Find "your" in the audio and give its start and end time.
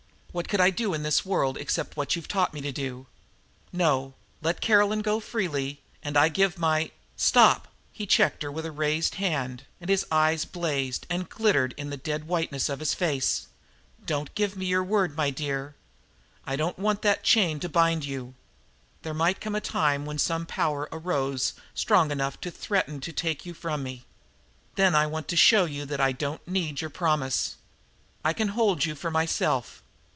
14.67-14.85, 26.79-26.89